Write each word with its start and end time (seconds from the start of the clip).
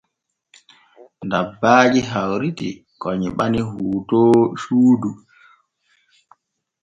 Dabbaaji 1.29 2.01
hawritii 2.11 2.81
ko 3.01 3.07
nyiɓani 3.19 3.59
hootoor 3.69 4.39
suudu. 4.63 5.09